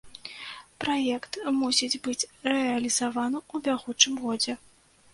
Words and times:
Праект 0.85 1.33
мусіць 1.59 1.99
быць 2.09 2.27
рэалізаваны 2.51 3.37
ў 3.53 3.67
бягучым 3.69 4.21
годзе. 4.27 4.61